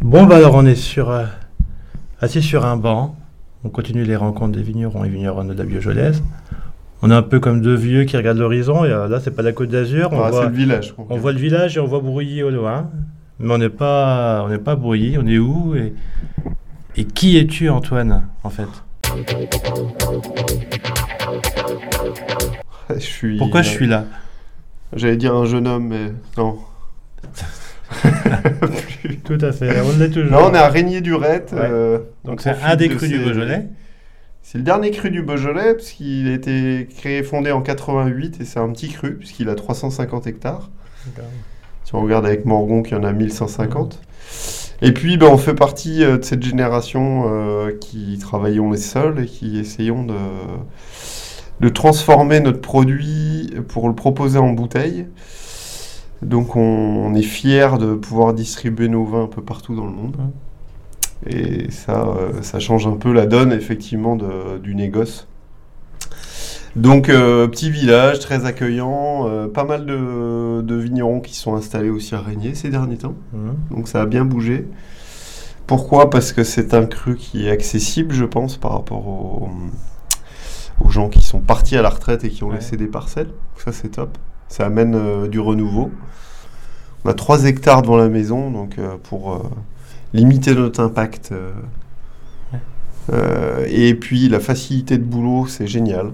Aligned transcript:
Bon, 0.00 0.24
bah 0.26 0.36
alors 0.36 0.54
on 0.54 0.64
est 0.64 0.74
sur, 0.76 1.10
euh, 1.10 1.24
assis 2.20 2.42
sur 2.42 2.64
un 2.64 2.76
banc. 2.76 3.16
On 3.64 3.68
continue 3.68 4.04
les 4.04 4.16
rencontres 4.16 4.52
des 4.56 4.62
vignerons 4.62 5.04
et 5.04 5.08
vigneronnes 5.08 5.48
de 5.48 5.54
la 5.54 5.64
Biojolaise. 5.64 6.22
On 7.02 7.10
est 7.10 7.14
un 7.14 7.22
peu 7.22 7.40
comme 7.40 7.60
deux 7.60 7.74
vieux 7.74 8.04
qui 8.04 8.16
regardent 8.16 8.38
l'horizon. 8.38 8.84
Et 8.84 8.90
euh, 8.92 9.08
là, 9.08 9.18
c'est 9.20 9.32
pas 9.32 9.42
la 9.42 9.52
côte 9.52 9.68
d'Azur. 9.70 10.10
On, 10.12 10.22
Ah, 10.22 10.30
voit, 10.30 10.46
le 10.46 10.52
village. 10.56 10.94
on 11.08 11.16
voit 11.16 11.32
le 11.32 11.38
village 11.38 11.76
et 11.76 11.80
on 11.80 11.86
voit 11.86 12.00
Brouilly 12.00 12.42
au 12.42 12.50
loin. 12.50 12.90
Mais 13.40 13.52
on 13.54 13.58
n'est 13.58 13.68
pas, 13.68 14.42
on 14.44 14.48
n'est 14.48 14.58
pas 14.58 14.76
Brouilly. 14.76 15.16
On 15.18 15.26
est 15.26 15.38
où 15.38 15.74
et, 15.76 15.92
et 16.96 17.04
qui 17.04 17.36
es-tu, 17.36 17.68
Antoine, 17.68 18.26
en 18.44 18.50
fait? 18.50 18.66
Je 22.94 22.98
suis. 23.00 23.36
Pourquoi 23.38 23.60
je 23.62 23.68
suis 23.68 23.86
là? 23.86 24.04
J'allais 24.94 25.16
dire 25.18 25.34
un 25.34 25.44
jeune 25.44 25.66
homme, 25.66 25.88
mais 25.88 26.12
non. 26.38 26.58
Tout 29.24 29.38
à 29.40 29.52
fait. 29.52 29.80
On 29.80 29.98
l'est 29.98 30.10
toujours. 30.10 30.30
Là, 30.30 30.46
on 30.50 30.54
est 30.54 30.58
à 30.58 30.68
Régnier-du-Rette. 30.68 31.52
Ouais. 31.52 31.60
euh, 31.62 31.98
on 32.24 32.30
Donc 32.30 32.40
c'est 32.40 32.54
un 32.62 32.76
des 32.76 32.88
de 32.88 32.94
crus 32.94 33.08
du 33.08 33.18
Beaujolais. 33.18 33.66
C'est 34.42 34.58
le 34.58 34.64
dernier 34.64 34.90
cru 34.90 35.10
du 35.10 35.22
Beaujolais, 35.22 35.74
parce 35.74 35.90
qu'il 35.90 36.28
a 36.28 36.32
été 36.32 36.88
créé, 36.96 37.22
fondé 37.22 37.50
en 37.52 37.60
88, 37.60 38.38
et 38.40 38.44
c'est 38.44 38.58
un 38.58 38.70
petit 38.70 38.88
cru, 38.88 39.16
puisqu'il 39.16 39.48
a 39.50 39.54
350 39.54 40.26
hectares. 40.26 40.70
Si 41.84 41.94
on 41.94 42.00
regarde 42.00 42.24
avec 42.24 42.44
Morgon, 42.44 42.82
qui 42.82 42.94
en 42.94 43.04
a 43.04 43.12
1150. 43.12 44.00
Et 44.80 44.92
puis, 44.92 45.16
ben, 45.16 45.26
on 45.26 45.38
fait 45.38 45.54
partie 45.54 46.04
euh, 46.04 46.18
de 46.18 46.24
cette 46.24 46.42
génération 46.42 47.24
euh, 47.26 47.72
qui 47.78 48.18
travaillons 48.18 48.70
les 48.70 48.78
sols 48.78 49.20
et 49.20 49.26
qui 49.26 49.58
essayons 49.58 50.04
de, 50.04 50.14
de 51.60 51.68
transformer 51.68 52.40
notre 52.40 52.60
produit 52.60 53.50
pour 53.68 53.88
le 53.88 53.94
proposer 53.94 54.38
en 54.38 54.50
bouteille. 54.50 55.06
Donc, 56.22 56.56
on, 56.56 56.60
on 56.60 57.14
est 57.14 57.22
fiers 57.22 57.78
de 57.78 57.94
pouvoir 57.94 58.34
distribuer 58.34 58.88
nos 58.88 59.04
vins 59.04 59.24
un 59.24 59.28
peu 59.28 59.42
partout 59.42 59.74
dans 59.76 59.86
le 59.86 59.92
monde. 59.92 60.16
Et 61.26 61.70
ça, 61.70 62.06
euh, 62.06 62.42
ça 62.42 62.58
change 62.60 62.86
un 62.86 62.96
peu 62.96 63.12
la 63.12 63.26
donne, 63.26 63.52
effectivement, 63.52 64.16
de- 64.16 64.58
du 64.58 64.74
négoce. 64.74 65.26
Donc, 66.76 67.08
euh, 67.08 67.48
petit 67.48 67.70
village, 67.70 68.20
très 68.20 68.44
accueillant, 68.44 69.26
euh, 69.28 69.48
pas 69.48 69.64
mal 69.64 69.84
de, 69.86 70.60
de 70.62 70.74
vignerons 70.76 71.20
qui 71.20 71.34
sont 71.34 71.54
installés 71.56 71.90
aussi 71.90 72.14
à 72.14 72.20
Régnier 72.20 72.54
ces 72.54 72.68
derniers 72.70 72.98
temps. 72.98 73.14
Donc, 73.70 73.88
ça 73.88 74.02
a 74.02 74.06
bien 74.06 74.24
bougé. 74.24 74.66
Pourquoi? 75.66 76.08
Parce 76.10 76.32
que 76.32 76.44
c'est 76.44 76.74
un 76.74 76.86
cru 76.86 77.16
qui 77.16 77.46
est 77.46 77.50
accessible, 77.50 78.14
je 78.14 78.24
pense, 78.24 78.56
par 78.56 78.72
rapport 78.72 79.06
aux, 79.06 79.48
aux 80.84 80.88
gens 80.88 81.08
qui 81.08 81.22
sont 81.22 81.40
partis 81.40 81.76
à 81.76 81.82
la 81.82 81.90
retraite 81.90 82.24
et 82.24 82.28
qui 82.30 82.44
ont 82.44 82.48
Ouais. 82.48 82.56
laissé 82.56 82.76
des 82.76 82.86
parcelles. 82.86 83.30
Ça, 83.56 83.72
c'est 83.72 83.88
top. 83.88 84.16
Ça 84.48 84.66
amène 84.66 84.94
euh, 84.94 85.28
du 85.28 85.40
renouveau. 85.40 85.90
On 87.04 87.10
a 87.10 87.14
3 87.14 87.44
hectares 87.44 87.82
devant 87.82 87.96
la 87.96 88.08
maison, 88.08 88.50
donc 88.50 88.78
euh, 88.78 88.96
pour 89.02 89.32
euh, 89.32 89.42
limiter 90.12 90.54
notre 90.54 90.80
impact. 90.82 91.32
Ouais. 92.52 92.58
et 93.70 93.94
puis, 93.94 94.28
la 94.28 94.40
facilité 94.40 94.98
de 94.98 95.04
boulot, 95.04 95.46
c'est 95.46 95.66
génial. 95.66 96.12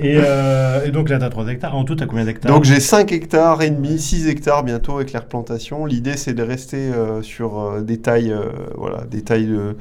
Et, 0.00 0.16
et 0.16 0.90
donc 0.90 1.08
là, 1.08 1.18
tu 1.18 1.24
as 1.24 1.30
3 1.30 1.48
hectares. 1.48 1.76
En 1.76 1.84
tout, 1.84 1.94
tu 1.94 2.02
as 2.02 2.06
combien 2.06 2.24
d'hectares 2.24 2.52
Donc 2.52 2.64
j'ai 2.64 2.80
5 2.80 3.12
hectares 3.12 3.62
et 3.62 3.70
demi, 3.70 3.98
6 3.98 4.28
hectares 4.28 4.64
bientôt 4.64 4.96
avec 4.96 5.12
la 5.12 5.20
replantation. 5.20 5.86
L'idée 5.86 6.16
c'est 6.16 6.34
de 6.34 6.42
rester 6.42 6.90
sur 7.22 7.80
des 7.82 7.98
tailles, 7.98 8.34
voilà, 8.76 9.04
des 9.04 9.22
tailles 9.22 9.46
de, 9.46 9.76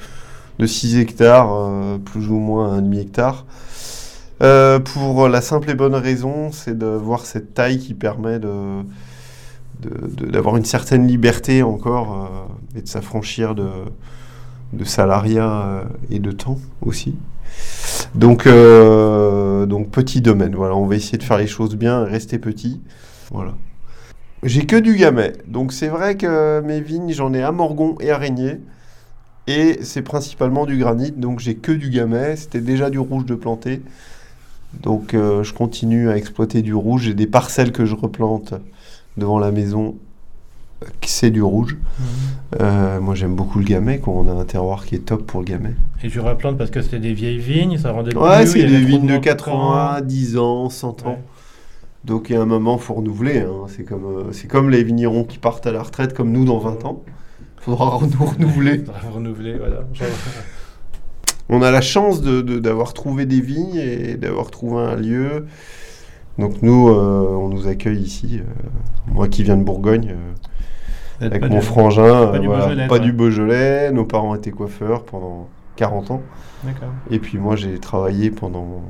de 0.59 0.65
6 0.65 0.99
hectares, 0.99 1.99
plus 2.05 2.30
ou 2.30 2.38
moins 2.38 2.73
un 2.73 2.81
demi 2.81 2.99
hectare. 2.99 3.45
Euh, 4.41 4.80
pour 4.80 5.27
la 5.27 5.41
simple 5.41 5.69
et 5.69 5.73
bonne 5.73 5.95
raison, 5.95 6.52
c'est 6.52 6.77
de 6.77 6.85
voir 6.85 7.25
cette 7.25 7.53
taille 7.53 7.80
qui 7.80 7.93
permet 7.93 8.39
de 8.39 8.83
d'avoir 9.80 10.57
une 10.57 10.66
certaine 10.66 11.05
liberté 11.05 11.61
encore 11.61 12.49
euh, 12.75 12.80
et 12.80 12.81
de 12.81 12.88
s'affranchir 12.88 13.53
de, 13.53 13.69
de 14.73 14.83
salariat 14.83 15.67
euh, 15.67 15.83
et 16.09 16.17
de 16.17 16.31
temps 16.31 16.58
aussi. 16.81 17.15
Donc, 18.15 18.47
donc 18.47 19.92
petit 19.92 20.21
domaine, 20.21 20.55
voilà, 20.55 20.75
on 20.75 20.87
va 20.87 20.95
essayer 20.95 21.19
de 21.19 21.23
faire 21.23 21.37
les 21.37 21.48
choses 21.48 21.75
bien, 21.75 22.04
rester 22.04 22.39
petit. 22.39 22.81
Voilà. 23.31 23.54
J'ai 24.43 24.65
que 24.65 24.75
du 24.75 24.95
gamay, 24.95 25.33
donc 25.48 25.73
c'est 25.73 25.87
vrai 25.87 26.17
que 26.17 26.61
mes 26.61 26.81
vignes, 26.81 27.14
j'en 27.14 27.33
ai 27.33 27.43
à 27.43 27.52
Morgon 27.52 27.95
et 27.99 28.09
à 28.09 28.17
Régnier, 28.17 28.59
et 29.48 29.80
c'est 29.81 30.02
principalement 30.02 30.65
du 30.65 30.77
granit, 30.77 31.11
donc 31.11 31.39
j'ai 31.39 31.55
que 31.55 31.71
du 31.71 31.89
gamay, 31.89 32.36
c'était 32.36 32.61
déjà 32.61 32.89
du 32.89 32.99
rouge 32.99 33.25
de 33.25 33.36
planter, 33.36 33.81
donc 34.73 35.14
euh, 35.14 35.44
je 35.44 35.54
continue 35.54 36.10
à 36.10 36.17
exploiter 36.17 36.61
du 36.61 36.73
rouge, 36.73 37.04
j'ai 37.04 37.14
des 37.14 37.28
parcelles 37.28 37.72
que 37.72 37.86
je 37.86 37.95
replante 37.95 38.54
devant 39.17 39.39
la 39.39 39.52
maison, 39.52 39.95
qui 41.02 41.11
c'est 41.11 41.32
du 41.32 41.42
rouge. 41.42 41.76
Mhm. 42.00 42.05
Euh, 42.61 43.00
moi 43.02 43.16
j'aime 43.16 43.36
beaucoup 43.36 43.58
le 43.60 43.66
gamay, 43.66 44.00
quoi. 44.00 44.14
on 44.14 44.28
a 44.28 44.32
un 44.32 44.45
terroir 44.45 44.86
qui 44.86 44.95
est 44.95 45.00
top 45.00 45.26
pour 45.26 45.39
le 45.42 45.45
gamay. 45.45 45.73
Et 46.04 46.10
tu 46.10 46.20
replantes 46.20 46.58
parce 46.58 46.70
que 46.70 46.82
c'était 46.82 47.00
des 47.00 47.14
vieilles 47.14 47.39
vignes, 47.39 47.78
ça 47.78 47.92
rendait 47.92 48.16
Ouais, 48.16 48.45
c'est 48.45 48.60
il 48.60 48.70
des 48.70 48.80
vignes 48.86 49.08
de 49.08 49.14
manque 49.14 49.23
80, 49.23 50.02
10 50.02 50.38
ans, 50.38 50.70
100 50.70 51.05
ans. 51.05 51.10
Ouais. 51.11 51.17
Donc 52.05 52.30
il 52.30 52.34
y 52.34 52.36
a 52.36 52.42
un 52.42 52.45
moment, 52.45 52.78
faut 52.78 52.94
renouveler. 52.94 53.39
hein. 53.39 53.66
C'est 53.67 53.84
comme, 53.84 54.05
euh, 54.05 54.32
c'est 54.32 54.48
comme 54.48 54.70
les 54.70 54.84
vignerons 54.84 55.23
qui 55.23 55.39
partent 55.39 55.66
à 55.66 55.72
la 55.72 55.82
retraite, 55.82 56.14
comme 56.14 56.32
nous 56.32 56.45
dans 56.45 56.60
20 56.60 56.86
ans. 56.86 57.04
Il 57.60 57.64
faudra 57.64 57.99
nous 58.02 58.26
renouveler. 58.26 58.78
Faudra 58.78 59.10
renouveler, 59.14 59.58
voilà. 59.58 59.80
On 61.49 61.61
a 61.61 61.71
la 61.71 61.81
chance 61.81 62.21
de- 62.21 62.41
de- 62.41 62.59
d'avoir 62.59 62.93
trouvé 62.93 63.25
des 63.25 63.39
vignes 63.41 63.75
et 63.77 64.15
d'avoir 64.15 64.52
trouvé 64.52 64.81
un 64.81 64.95
lieu. 64.95 65.45
Donc 66.37 66.61
nous, 66.61 66.89
euh, 66.89 67.27
on 67.30 67.47
nous 67.49 67.67
accueille 67.67 68.02
ici. 68.02 68.39
euh, 68.39 68.43
moi 69.11 69.27
qui 69.27 69.43
viens 69.43 69.57
de 69.57 69.63
Bourgogne, 69.63 70.13
euh, 70.13 71.25
avec 71.25 71.41
mon 71.49 71.59
du- 71.59 71.61
frangin, 71.65 72.27
pas 72.27 72.39
du 72.39 72.47
voilà, 72.47 72.65
Beaujolais, 72.65 72.87
pas 72.87 72.97
toi. 72.97 73.05
du 73.05 73.11
Beaujolais. 73.13 73.91
Nos 73.91 74.05
parents 74.05 74.36
étaient 74.36 74.52
coiffeurs 74.52 75.03
pendant 75.03 75.47
40 75.77 76.11
ans. 76.11 76.21
Et 77.09 77.19
puis 77.19 77.37
moi, 77.37 77.55
j'ai 77.55 77.80
travaillé 77.80 78.30
pendant 78.30 78.81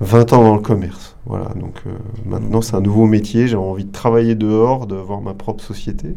20 0.00 0.32
ans 0.32 0.42
dans 0.42 0.54
le 0.54 0.60
commerce. 0.60 1.16
Voilà, 1.26 1.46
donc 1.56 1.82
maintenant 2.26 2.60
c'est 2.62 2.76
un 2.76 2.80
nouveau 2.80 3.06
métier. 3.06 3.48
J'ai 3.48 3.56
envie 3.56 3.84
de 3.84 3.92
travailler 3.92 4.34
dehors, 4.34 4.86
de 4.86 4.96
voir 4.96 5.20
ma 5.22 5.34
propre 5.34 5.62
société. 5.64 6.08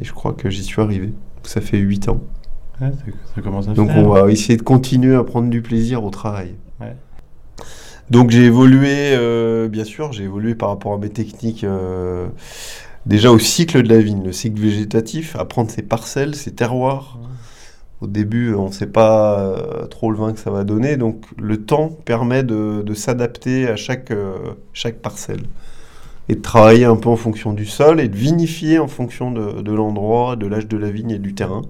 Et 0.00 0.04
je 0.04 0.12
crois 0.12 0.32
que 0.32 0.48
j'y 0.48 0.62
suis 0.62 0.80
arrivé. 0.80 1.12
Ça 1.42 1.60
fait 1.60 1.78
8 1.78 2.08
ans. 2.08 2.20
Ouais, 2.80 2.90
ça, 2.92 3.04
ça 3.34 3.42
commence 3.42 3.68
à 3.68 3.74
Donc 3.74 3.88
faire. 3.88 3.98
on 3.98 4.08
va 4.08 4.30
essayer 4.30 4.56
de 4.56 4.62
continuer 4.62 5.14
à 5.14 5.24
prendre 5.24 5.50
du 5.50 5.62
plaisir 5.62 6.04
au 6.04 6.10
travail. 6.10 6.54
Ouais. 6.80 6.96
Donc 8.10 8.30
j'ai 8.30 8.44
évolué, 8.44 9.14
euh, 9.14 9.68
bien 9.68 9.84
sûr, 9.84 10.12
j'ai 10.12 10.24
évolué 10.24 10.54
par 10.54 10.70
rapport 10.70 10.94
à 10.94 10.98
mes 10.98 11.10
techniques. 11.10 11.64
euh, 11.64 12.26
déjà 13.06 13.30
au 13.30 13.38
cycle 13.38 13.82
de 13.82 13.88
la 13.88 14.00
vigne, 14.00 14.24
le 14.24 14.32
cycle 14.32 14.60
végétatif, 14.60 15.36
apprendre 15.36 15.70
ses 15.70 15.82
parcelles, 15.82 16.34
ses 16.34 16.52
terroirs. 16.52 17.18
Au 18.00 18.06
début, 18.06 18.54
on 18.54 18.68
ne 18.68 18.72
sait 18.72 18.86
pas 18.86 19.40
euh, 19.40 19.86
trop 19.86 20.10
le 20.10 20.16
vin 20.18 20.32
que 20.32 20.40
ça 20.40 20.50
va 20.50 20.64
donner, 20.64 20.96
donc 20.96 21.24
le 21.38 21.58
temps 21.64 21.90
permet 22.06 22.42
de, 22.42 22.82
de 22.82 22.94
s'adapter 22.94 23.68
à 23.68 23.76
chaque, 23.76 24.12
chaque 24.72 24.96
parcelle. 25.00 25.42
Et 26.28 26.36
de 26.36 26.40
travailler 26.42 26.84
un 26.86 26.96
peu 26.96 27.08
en 27.10 27.16
fonction 27.16 27.52
du 27.52 27.66
sol 27.66 28.00
et 28.00 28.08
de 28.08 28.16
vinifier 28.16 28.78
en 28.78 28.88
fonction 28.88 29.32
de, 29.32 29.62
de 29.62 29.72
l'endroit, 29.72 30.36
de 30.36 30.46
l'âge 30.46 30.68
de 30.68 30.76
la 30.78 30.90
vigne 30.90 31.10
et 31.10 31.18
du 31.18 31.34
terrain. 31.34 31.62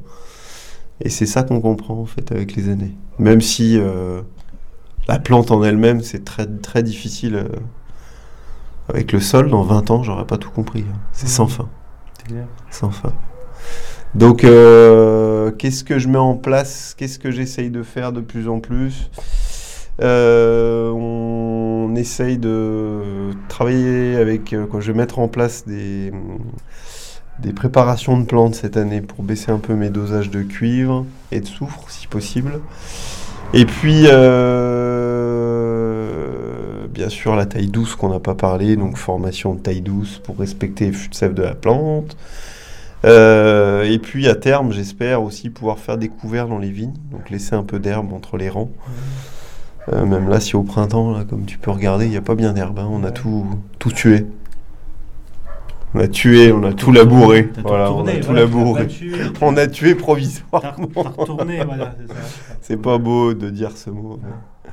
Et 1.02 1.08
c'est 1.08 1.26
ça 1.26 1.42
qu'on 1.42 1.60
comprend 1.60 1.94
en 1.98 2.04
fait 2.06 2.30
avec 2.32 2.54
les 2.56 2.68
années. 2.68 2.94
Même 3.18 3.40
si 3.40 3.78
euh, 3.78 4.20
la 5.08 5.18
plante 5.18 5.50
en 5.50 5.62
elle-même, 5.64 6.02
c'est 6.02 6.24
très, 6.24 6.46
très 6.46 6.82
difficile. 6.82 7.36
euh, 7.36 7.48
avec 8.88 9.12
le 9.12 9.20
sol, 9.20 9.50
dans 9.50 9.62
20 9.62 9.90
ans, 9.92 10.02
j'aurais 10.02 10.26
pas 10.26 10.36
tout 10.36 10.50
compris. 10.50 10.84
hein. 10.90 10.98
C'est 11.12 11.28
sans 11.28 11.46
fin 11.46 11.68
C'est 12.18 12.26
clair. 12.28 12.46
sans 12.70 12.90
fin. 12.90 13.12
Donc, 14.16 14.42
euh, 14.42 15.52
qu'est-ce 15.52 15.84
que 15.84 15.98
je 16.00 16.08
mets 16.08 16.18
en 16.18 16.34
place? 16.36 16.94
Qu'est-ce 16.98 17.18
que 17.20 17.30
j'essaye 17.30 17.70
de 17.70 17.82
faire 17.84 18.12
de 18.12 18.20
plus 18.20 18.48
en 18.48 18.58
plus? 18.58 19.10
On 20.02 21.92
essaye 21.96 22.38
de 22.38 23.30
travailler 23.48 24.16
avec. 24.16 24.54
Quoi, 24.70 24.80
je 24.80 24.90
vais 24.92 24.98
mettre 24.98 25.18
en 25.18 25.28
place 25.28 25.64
des, 25.66 26.10
des 27.42 27.52
préparations 27.52 28.18
de 28.18 28.24
plantes 28.24 28.54
cette 28.54 28.76
année 28.76 29.00
pour 29.00 29.24
baisser 29.24 29.50
un 29.50 29.58
peu 29.58 29.74
mes 29.74 29.90
dosages 29.90 30.30
de 30.30 30.42
cuivre 30.42 31.06
et 31.32 31.40
de 31.40 31.46
soufre, 31.46 31.84
si 31.88 32.06
possible. 32.06 32.60
Et 33.52 33.64
puis, 33.64 34.04
euh, 34.06 35.26
bien 36.88 37.08
sûr, 37.08 37.34
la 37.34 37.46
taille 37.46 37.66
douce 37.68 37.96
qu'on 37.96 38.10
n'a 38.10 38.20
pas 38.20 38.34
parlé, 38.34 38.76
donc 38.76 38.96
formation 38.96 39.54
de 39.54 39.60
taille 39.60 39.80
douce 39.80 40.20
pour 40.22 40.38
respecter 40.38 40.86
les 40.86 40.92
fûts 40.92 41.08
de 41.08 41.14
sève 41.14 41.34
de 41.34 41.42
la 41.42 41.54
plante. 41.54 42.16
Euh, 43.06 43.84
et 43.84 43.98
puis 43.98 44.28
à 44.28 44.34
terme, 44.34 44.72
j'espère 44.72 45.22
aussi 45.22 45.48
pouvoir 45.48 45.78
faire 45.78 45.96
des 45.96 46.08
couverts 46.08 46.48
dans 46.48 46.58
les 46.58 46.70
vignes, 46.70 46.92
donc 47.10 47.30
laisser 47.30 47.54
un 47.54 47.62
peu 47.62 47.78
d'herbe 47.78 48.12
entre 48.12 48.36
les 48.36 48.50
rangs. 48.50 48.70
Euh, 49.92 50.04
même 50.04 50.28
là, 50.28 50.38
si 50.38 50.54
au 50.56 50.62
printemps, 50.62 51.10
là, 51.10 51.24
comme 51.24 51.46
tu 51.46 51.56
peux 51.56 51.70
regarder, 51.70 52.04
il 52.04 52.10
n'y 52.10 52.18
a 52.18 52.22
pas 52.22 52.34
bien 52.34 52.52
d'herbe, 52.52 52.78
hein, 52.78 52.88
on 52.90 53.02
a 53.02 53.10
tout 53.10 53.46
tué. 53.94 54.26
On 55.94 55.98
a 56.00 56.06
tué, 56.08 56.52
on 56.52 56.62
a 56.62 56.72
tout 56.72 56.92
labouré. 56.92 57.50
Voilà, 57.64 57.92
on 57.92 58.06
a 58.06 58.12
tout 58.12 58.26
voilà, 58.26 58.40
labouré. 58.42 58.86
tué, 58.86 59.12
On 59.40 59.56
a 59.56 59.66
tué 59.66 59.94
provisoirement. 59.96 60.88
retourné, 61.16 61.64
voilà, 61.64 61.94
c'est 62.60 62.76
pas 62.80 62.98
beau 62.98 63.34
de 63.34 63.50
dire 63.50 63.76
ce 63.76 63.90
mot. 63.90 64.20
mais- 64.22 64.72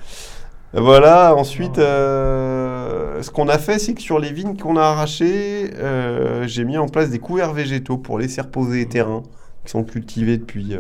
Voilà, 0.79 1.33
ensuite, 1.35 1.79
euh, 1.79 3.23
ce 3.23 3.31
qu'on 3.31 3.47
a 3.47 3.57
fait, 3.57 3.79
c'est 3.79 3.95
que 3.95 4.01
sur 4.01 4.19
les 4.19 4.31
vignes 4.31 4.55
qu'on 4.57 4.77
a 4.77 4.83
arrachées, 4.83 5.71
euh, 5.79 6.45
j'ai 6.45 6.65
mis 6.65 6.77
en 6.77 6.87
place 6.87 7.09
des 7.09 7.19
couverts 7.19 7.53
végétaux 7.53 7.97
pour 7.97 8.19
laisser 8.19 8.41
reposer 8.41 8.77
les 8.79 8.85
terrains, 8.87 9.23
qui 9.65 9.71
sont 9.71 9.83
cultivés 9.83 10.37
depuis 10.37 10.75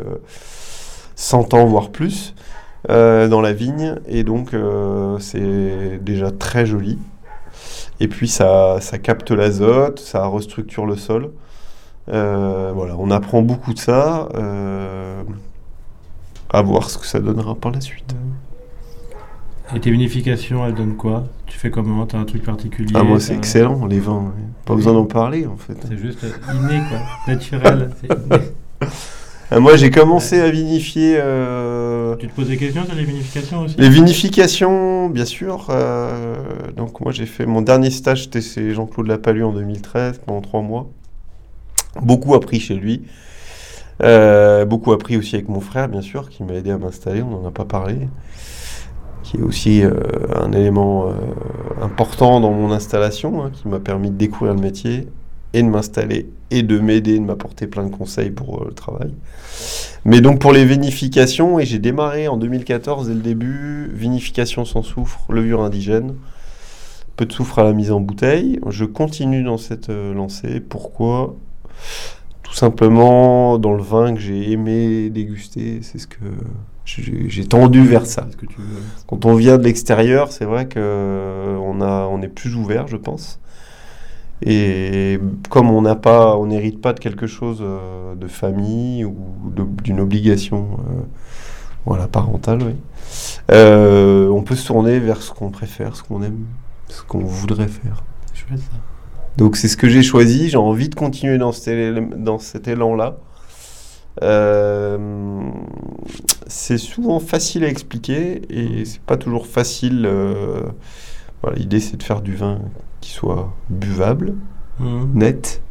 100 1.15 1.55
ans, 1.55 1.65
voire 1.65 1.89
plus, 1.89 2.35
dans 2.87 3.41
la 3.41 3.53
vigne. 3.53 3.95
Et 4.07 4.23
donc, 4.23 4.51
c'est 5.19 5.99
déjà 6.03 6.29
très 6.29 6.65
joli. 6.67 6.99
Et 7.99 8.07
puis, 8.07 8.27
ça, 8.27 8.77
ça 8.81 8.97
capte 8.97 9.31
l'azote, 9.31 9.99
ça 9.99 10.25
restructure 10.25 10.85
le 10.85 10.95
sol. 10.95 11.31
voilà, 12.07 12.95
on 12.97 13.11
apprend 13.11 13.41
beaucoup 13.41 13.73
de 13.73 13.79
ça. 13.79 14.29
à 16.49 16.61
voir 16.61 16.89
ce 16.89 16.97
que 16.97 17.05
ça 17.05 17.19
donnera 17.19 17.55
par 17.55 17.71
la 17.71 17.81
suite. 17.81 18.15
Et 19.75 19.79
tes 19.81 19.91
vinifications, 19.91 20.65
elles 20.65 20.75
donnent 20.75 20.95
quoi? 20.95 21.25
Tu 21.45 21.57
fais 21.59 21.69
comment? 21.69 22.05
T'as 22.05 22.19
un 22.19 22.25
truc 22.25 22.43
particulier? 22.43 22.93
Ah, 22.95 23.03
moi, 23.03 23.19
c'est 23.19 23.35
excellent, 23.35 23.85
les 23.85 23.99
vins. 23.99 24.31
Pas 24.65 24.75
besoin 24.75 24.93
d'en 24.93 25.05
parler, 25.05 25.45
en 25.45 25.57
fait. 25.57 25.77
C'est 25.87 25.97
juste 25.97 26.25
inné, 26.53 26.81
quoi. 26.89 26.99
Naturel. 27.33 27.91
Ah, 29.49 29.59
moi, 29.59 29.77
j'ai 29.77 29.91
commencé 29.91 30.41
à 30.41 30.49
vinifier. 30.49 31.15
Euh, 31.17 32.15
tu 32.17 32.27
te 32.27 32.35
poses 32.35 32.49
des 32.49 32.57
questions 32.57 32.85
sur 32.85 32.95
les 32.95 33.05
vinifications 33.05 33.61
aussi 33.61 33.75
Les 33.77 33.89
vinifications, 33.89 35.09
bien 35.09 35.25
sûr. 35.25 35.67
Euh, 35.69 36.35
donc, 36.75 36.99
moi, 36.99 37.11
j'ai 37.11 37.25
fait 37.25 37.45
mon 37.45 37.61
dernier 37.61 37.89
stage, 37.89 38.29
chez 38.31 38.73
Jean-Claude 38.73 39.07
Lapalu 39.07 39.43
en 39.43 39.53
2013, 39.53 40.21
pendant 40.25 40.41
trois 40.41 40.61
mois. 40.61 40.89
Beaucoup 42.01 42.35
appris 42.35 42.59
chez 42.59 42.75
lui. 42.75 43.03
Euh, 44.03 44.65
beaucoup 44.65 44.91
appris 44.91 45.15
aussi 45.15 45.35
avec 45.35 45.47
mon 45.47 45.61
frère, 45.61 45.87
bien 45.87 46.01
sûr, 46.01 46.29
qui 46.29 46.43
m'a 46.43 46.53
aidé 46.53 46.71
à 46.71 46.77
m'installer. 46.77 47.21
On 47.21 47.29
n'en 47.29 47.47
a 47.47 47.51
pas 47.51 47.65
parlé 47.65 48.09
qui 49.27 49.37
est 49.37 49.41
aussi 49.41 49.83
euh, 49.83 49.91
un 50.35 50.53
élément 50.53 51.07
euh, 51.07 51.11
important 51.81 52.39
dans 52.39 52.51
mon 52.51 52.71
installation, 52.71 53.43
hein, 53.43 53.51
qui 53.51 53.67
m'a 53.67 53.79
permis 53.79 54.09
de 54.09 54.15
découvrir 54.15 54.53
le 54.53 54.61
métier 54.61 55.07
et 55.53 55.61
de 55.61 55.67
m'installer 55.67 56.29
et 56.51 56.63
de 56.63 56.79
m'aider, 56.79 57.19
de 57.19 57.23
m'apporter 57.23 57.67
plein 57.67 57.83
de 57.83 57.93
conseils 57.93 58.31
pour 58.31 58.61
euh, 58.61 58.65
le 58.69 58.73
travail. 58.73 59.13
Mais 60.05 60.21
donc 60.21 60.39
pour 60.39 60.53
les 60.53 60.65
vinifications, 60.65 61.59
et 61.59 61.65
j'ai 61.65 61.79
démarré 61.79 62.27
en 62.27 62.37
2014 62.37 63.07
dès 63.07 63.13
le 63.13 63.19
début, 63.19 63.89
vinification 63.93 64.65
sans 64.65 64.83
soufre, 64.83 65.25
levure 65.29 65.61
indigène, 65.61 66.15
peu 67.15 67.25
de 67.25 67.33
soufre 67.33 67.59
à 67.59 67.63
la 67.63 67.73
mise 67.73 67.91
en 67.91 67.99
bouteille. 67.99 68.59
Je 68.69 68.85
continue 68.85 69.43
dans 69.43 69.57
cette 69.57 69.89
lancée. 69.89 70.59
Pourquoi? 70.61 71.35
Tout 72.43 72.53
simplement 72.53 73.57
dans 73.57 73.73
le 73.73 73.83
vin 73.83 74.13
que 74.13 74.21
j'ai 74.21 74.51
aimé 74.51 75.09
déguster, 75.09 75.79
c'est 75.81 75.97
ce 75.97 76.07
que 76.07 76.23
j'ai 76.85 77.45
tendu 77.45 77.85
vers 77.85 78.05
ça. 78.05 78.27
Quand 79.07 79.25
on 79.25 79.35
vient 79.35 79.57
de 79.57 79.63
l'extérieur, 79.63 80.31
c'est 80.31 80.45
vrai 80.45 80.69
qu'on 80.69 81.81
on 81.81 82.21
est 82.21 82.29
plus 82.29 82.55
ouvert, 82.55 82.87
je 82.87 82.95
pense. 82.95 83.39
Et 84.41 85.19
comme 85.49 85.71
on 85.71 85.81
n'a 85.81 85.95
pas, 85.95 86.37
on 86.37 86.47
n'hérite 86.47 86.79
pas 86.81 86.93
de 86.93 86.99
quelque 86.99 87.25
chose 87.25 87.59
euh, 87.61 88.13
de 88.15 88.27
famille 88.27 89.03
ou 89.03 89.15
d'une 89.83 89.99
obligation, 89.99 90.77
euh, 90.79 91.01
voilà, 91.85 92.07
parentale, 92.07 92.75
euh, 93.51 94.27
on 94.29 94.43
peut 94.43 94.55
se 94.55 94.67
tourner 94.67 94.99
vers 94.99 95.21
ce 95.21 95.31
qu'on 95.31 95.49
préfère, 95.49 95.95
ce 95.95 96.03
qu'on 96.03 96.21
aime, 96.21 96.45
ce 96.89 97.01
qu'on 97.01 97.19
voudrait 97.19 97.67
faire. 97.67 98.03
Donc 99.37 99.55
c'est 99.55 99.67
ce 99.67 99.77
que 99.77 99.89
j'ai 99.89 100.03
choisi. 100.03 100.49
J'ai 100.49 100.57
envie 100.57 100.89
de 100.89 100.95
continuer 100.95 101.37
dans 101.37 101.51
dans 102.17 102.39
cet 102.39 102.67
élan-là. 102.67 103.17
C'est 106.47 106.77
souvent 106.77 107.19
facile 107.19 107.63
à 107.63 107.67
expliquer 107.67 108.41
et 108.49 108.85
c'est 108.85 109.01
pas 109.01 109.17
toujours 109.17 109.47
facile. 109.47 110.09
Voilà, 111.43 111.57
L'idée 111.57 111.79
c'est 111.79 111.97
de 111.97 112.03
faire 112.03 112.21
du 112.21 112.35
vin 112.35 112.59
qui 113.01 113.11
soit 113.11 113.53
buvable, 113.69 114.33
mmh. 114.79 115.05
net, 115.13 115.61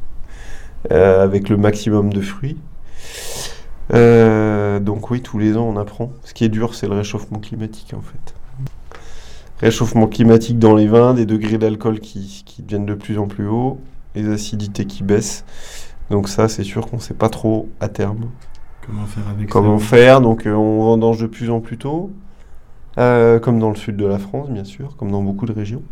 euh, 0.93 1.23
avec 1.23 1.49
le 1.49 1.57
maximum 1.57 2.13
de 2.13 2.21
fruits. 2.21 2.57
donc 3.91 5.11
oui, 5.11 5.23
tous 5.23 5.39
les 5.39 5.57
ans 5.57 5.67
on 5.69 5.77
apprend. 5.77 6.13
Ce 6.25 6.35
qui 6.35 6.45
est 6.45 6.49
dur, 6.49 6.75
c'est 6.75 6.89
le 6.89 6.95
réchauffement 6.95 7.39
climatique 7.39 7.95
en 7.97 8.03
fait. 8.03 8.35
Réchauffement 9.61 10.07
climatique 10.07 10.59
dans 10.59 10.75
les 10.75 10.87
vins, 10.87 11.15
des 11.15 11.25
degrés 11.25 11.57
d'alcool 11.57 12.01
qui, 12.01 12.43
qui 12.45 12.63
deviennent 12.63 12.85
de 12.87 12.95
plus 12.95 13.19
en 13.19 13.27
plus 13.27 13.49
hauts, 13.49 13.81
les 14.15 14.29
acidités 14.29 14.85
qui 14.85 15.03
baissent. 15.03 15.45
Donc 16.11 16.29
ça, 16.29 16.49
c'est 16.49 16.65
sûr 16.65 16.87
qu'on 16.87 16.97
ne 16.97 17.01
sait 17.01 17.15
pas 17.15 17.29
trop 17.29 17.69
à 17.81 17.89
terme. 17.89 18.29
Comment 18.87 19.07
faire 19.07 19.29
avec 19.29 19.49
Comment 19.49 19.79
faire 19.79 20.21
Donc 20.21 20.47
euh, 20.47 20.55
on 20.55 20.85
vendange 20.85 21.21
de 21.21 21.27
plus 21.27 21.51
en 21.51 21.61
plus 21.61 21.79
tôt, 21.79 22.11
euh, 22.99 23.41
comme 23.41 23.59
dans 23.59 23.71
le 23.71 23.77
sud 23.77 23.97
de 23.97 24.07
la 24.07 24.19
France, 24.19 24.49
bien 24.51 24.65
sûr, 24.65 24.97
comme 24.97 25.11
dans 25.11 25.23
beaucoup 25.23 25.47
de 25.47 25.53
régions. 25.53 25.83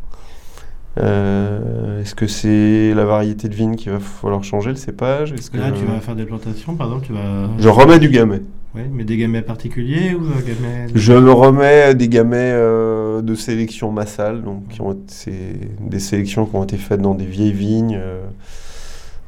Euh, 0.99 2.01
est-ce 2.01 2.15
que 2.15 2.27
c'est 2.27 2.95
la 2.95 3.05
variété 3.05 3.49
de 3.49 3.55
vigne 3.55 3.75
qu'il 3.75 3.93
va 3.93 4.01
falloir 4.01 4.45
changer, 4.45 4.71
le 4.71 4.77
cépage? 4.77 5.33
Est-ce 5.33 5.51
que 5.51 5.57
là, 5.57 5.73
tu 5.73 5.85
vas 5.85 6.01
faire 6.01 6.17
des 6.17 6.25
plantations, 6.25 6.77
par 6.77 6.87
exemple, 6.87 7.07
tu 7.07 7.13
vas... 7.13 7.51
Je 7.59 7.69
remets 7.69 7.99
du 7.99 8.09
gamay. 8.09 8.43
Oui, 8.75 8.83
mais 8.93 9.05
des 9.05 9.17
gamets 9.17 9.43
particuliers 9.43 10.15
ou 10.15 10.21
gamets... 10.21 10.89
Je 10.95 11.13
me 11.13 11.33
remets 11.33 11.95
des 11.95 12.09
gamets 12.09 12.53
de 12.55 13.35
sélection 13.35 13.91
massale, 13.93 14.43
donc 14.43 14.69
qui 14.69 14.81
ont 14.81 14.97
c'est 15.07 15.59
des 15.81 16.01
sélections 16.01 16.47
qui 16.47 16.57
ont 16.57 16.65
été 16.65 16.77
faites 16.77 17.01
dans 17.01 17.15
des 17.15 17.27
vieilles 17.27 17.53
vignes. 17.53 18.01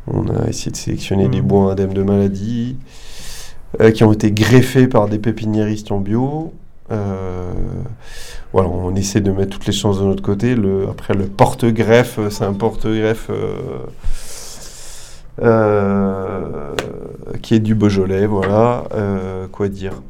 On 0.09 0.29
a 0.29 0.49
essayé 0.49 0.71
de 0.71 0.77
sélectionner 0.77 1.29
des 1.29 1.41
mmh. 1.41 1.47
bois 1.47 1.73
indemnes 1.73 1.93
de 1.93 2.03
maladie, 2.03 2.77
euh, 3.81 3.91
qui 3.91 4.05
ont 4.05 4.13
été 4.13 4.31
greffés 4.31 4.87
par 4.87 5.09
des 5.09 5.19
pépiniéristes 5.19 5.91
en 5.91 5.99
bio. 5.99 6.53
Euh, 6.91 7.53
voilà, 8.53 8.69
on 8.69 8.95
essaie 8.95 9.21
de 9.21 9.31
mettre 9.33 9.57
toutes 9.57 9.67
les 9.67 9.73
chances 9.73 9.99
de 9.99 10.05
notre 10.05 10.23
côté. 10.23 10.55
Le, 10.55 10.89
après, 10.89 11.15
le 11.15 11.27
porte-greffe, 11.27 12.19
c'est 12.31 12.45
un 12.45 12.55
porte-greffe 12.55 13.31
euh, 15.43 16.75
qui 17.43 17.55
est 17.55 17.61
du 17.61 17.75
Beaujolais, 17.75 18.27
voilà. 18.27 18.85
quoi 19.53 19.69
dire 19.69 20.01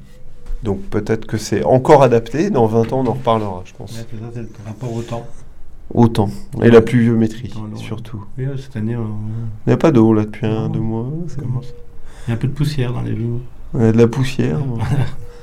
donc 0.62 0.80
peut-être 0.80 1.26
que 1.26 1.36
c'est 1.36 1.62
encore 1.64 2.02
adapté. 2.02 2.50
Dans 2.50 2.66
20 2.66 2.92
ans, 2.92 3.00
on 3.04 3.06
en 3.06 3.12
reparlera, 3.12 3.62
je 3.64 3.72
pense. 3.74 3.92
c'est 3.92 3.98
ça, 4.00 4.30
c'est 4.32 4.40
le 4.40 4.48
rapport 4.66 4.92
au 4.92 5.02
temps. 5.02 5.24
Autant. 5.94 6.28
Et 6.62 6.70
la 6.70 6.80
pluviométrie, 6.80 7.52
surtout. 7.76 8.24
Oui, 8.36 8.46
cette 8.56 8.74
année, 8.74 8.94
il 8.94 9.68
n'y 9.68 9.72
a 9.72 9.76
pas 9.76 9.92
d'eau 9.92 10.12
là 10.12 10.24
depuis 10.24 10.46
un, 10.46 10.68
deux 10.68 10.80
mois. 10.80 11.06
Il 11.38 12.30
y 12.30 12.30
a 12.32 12.34
un 12.34 12.36
peu 12.36 12.48
de 12.48 12.52
poussière 12.52 12.92
dans 12.92 13.02
les 13.02 13.12
vignes. 13.12 13.38
Il 13.74 13.82
y 13.82 13.84
a 13.84 13.92
de 13.92 13.98
la 13.98 14.08
poussière. 14.08 14.58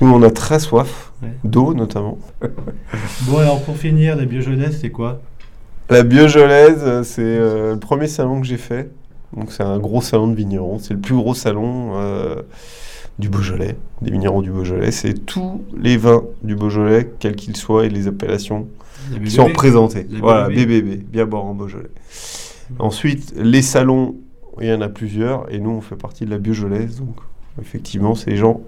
Nous, 0.00 0.12
on 0.12 0.22
a 0.22 0.30
très 0.30 0.58
soif 0.58 1.12
d'eau 1.44 1.74
notamment. 1.74 2.18
bon, 3.22 3.38
alors 3.38 3.62
pour 3.62 3.76
finir, 3.76 4.16
la 4.16 4.24
Biojolaise, 4.24 4.78
c'est 4.80 4.90
quoi? 4.90 5.20
La 5.90 6.02
Biojolaise, 6.02 7.02
c'est 7.02 7.22
euh, 7.22 7.74
le 7.74 7.78
premier 7.78 8.08
salon 8.08 8.40
que 8.40 8.46
j'ai 8.46 8.56
fait. 8.56 8.90
Donc 9.36 9.52
c'est 9.52 9.62
un 9.62 9.78
gros 9.78 10.02
salon 10.02 10.28
de 10.28 10.34
vignerons. 10.34 10.78
C'est 10.78 10.94
le 10.94 11.00
plus 11.00 11.14
gros 11.14 11.34
salon 11.34 11.92
euh, 11.94 12.42
du 13.18 13.28
Beaujolais, 13.28 13.76
des 14.00 14.10
vignerons 14.10 14.42
du 14.42 14.50
Beaujolais. 14.50 14.90
C'est 14.90 15.14
tous 15.14 15.62
les 15.78 15.96
vins 15.96 16.22
du 16.42 16.54
Beaujolais, 16.54 17.10
quels 17.18 17.36
qu'ils 17.36 17.56
soient, 17.56 17.86
et 17.86 17.88
les 17.88 18.08
appellations 18.08 18.68
qui 19.24 19.30
sont 19.30 19.46
représentés. 19.46 20.06
Voilà, 20.20 20.48
BBB, 20.48 21.02
bien 21.10 21.26
boire 21.26 21.44
en 21.44 21.54
Beaujolais. 21.54 21.90
Mmh. 21.90 22.74
Ensuite, 22.78 23.34
les 23.36 23.62
salons, 23.62 24.16
il 24.60 24.68
y 24.68 24.72
en 24.72 24.80
a 24.80 24.88
plusieurs, 24.88 25.52
et 25.52 25.58
nous, 25.58 25.70
on 25.70 25.80
fait 25.80 25.96
partie 25.96 26.24
de 26.24 26.30
la 26.30 26.38
Biojolaise. 26.38 26.98
Donc, 26.98 27.16
effectivement, 27.60 28.14
c'est 28.14 28.30
les 28.30 28.36
gens 28.36 28.60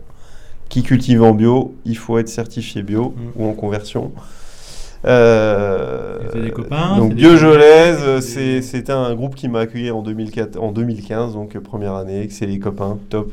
qui 0.68 0.82
cultivent 0.82 1.22
en 1.22 1.34
bio, 1.34 1.74
il 1.84 1.96
faut 1.96 2.18
être 2.18 2.28
certifié 2.28 2.82
bio 2.82 3.14
mmh. 3.16 3.42
ou 3.42 3.48
en 3.48 3.52
conversion. 3.52 4.12
Euh, 5.06 6.18
des 6.32 6.50
copains, 6.50 6.96
donc 6.96 7.14
Biojolaise, 7.14 8.20
c'était 8.20 8.92
un 8.92 9.14
groupe 9.14 9.34
qui 9.34 9.48
m'a 9.48 9.60
accueilli 9.60 9.90
en, 9.90 10.00
2004, 10.00 10.58
en 10.58 10.72
2015, 10.72 11.34
donc 11.34 11.58
première 11.58 11.94
année, 11.94 12.28
c'est 12.30 12.46
les 12.46 12.58
copains, 12.58 12.96
top 13.10 13.30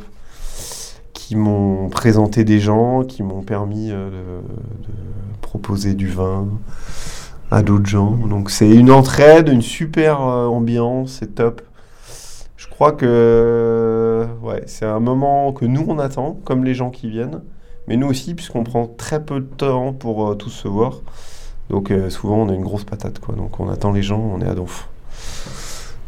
qui 1.31 1.37
m'ont 1.37 1.87
présenté 1.87 2.43
des 2.43 2.59
gens, 2.59 3.03
qui 3.03 3.23
m'ont 3.23 3.41
permis 3.41 3.89
euh, 3.89 4.09
de, 4.09 4.41
proposer 5.41 5.93
du 5.93 6.09
vin 6.09 6.49
à 7.51 7.63
d'autres 7.63 7.85
gens. 7.85 8.11
Donc 8.11 8.51
c'est 8.51 8.69
une 8.69 8.91
entraide, 8.91 9.47
une 9.47 9.61
super 9.61 10.19
euh, 10.21 10.47
ambiance, 10.47 11.19
c'est 11.19 11.35
top. 11.35 11.61
Crois 12.81 12.93
que 12.93 14.25
ouais, 14.41 14.63
c'est 14.65 14.87
un 14.87 14.99
moment 14.99 15.53
que 15.53 15.65
nous 15.65 15.85
on 15.87 15.99
attend, 15.99 16.39
comme 16.43 16.63
les 16.63 16.73
gens 16.73 16.89
qui 16.89 17.11
viennent, 17.11 17.43
mais 17.87 17.95
nous 17.95 18.07
aussi, 18.07 18.33
puisqu'on 18.33 18.63
prend 18.63 18.87
très 18.87 19.23
peu 19.23 19.39
de 19.39 19.45
temps 19.45 19.93
pour 19.93 20.31
euh, 20.31 20.33
tous 20.33 20.49
se 20.49 20.67
voir. 20.67 21.01
Donc 21.69 21.93
souvent 22.09 22.37
on 22.37 22.49
a 22.49 22.53
une 22.55 22.63
grosse 22.63 22.83
patate, 22.83 23.19
quoi. 23.19 23.35
Donc 23.35 23.59
on 23.59 23.69
attend 23.69 23.91
les 23.91 24.01
gens, 24.01 24.17
on 24.19 24.41
est 24.41 24.47
à 24.47 24.55
donf. 24.55 24.89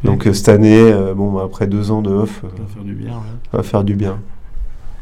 Donc 0.03 0.27
cette 0.34 0.50
année, 0.50 0.92
bon, 1.15 1.32
bah, 1.32 1.44
après 1.46 1.68
deux 1.68 1.92
ans 1.92 2.01
de 2.01 2.10
off, 2.10 2.42
ça 2.42 2.48
va 2.48 2.68
faire 2.68 2.84
du 2.84 2.96
bien. 2.96 3.22
va 3.51 3.62
faire 3.62 3.84
du 3.84 3.94
bien. 3.94 4.20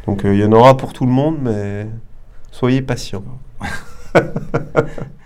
Donc 0.08 0.26
euh, 0.26 0.34
il 0.34 0.42
y 0.42 0.44
en 0.44 0.52
aura 0.52 0.76
pour 0.76 0.92
tout 0.92 1.06
le 1.06 1.14
monde, 1.14 1.38
mais 1.42 1.88
soyez 2.52 2.82
patients. 2.82 3.24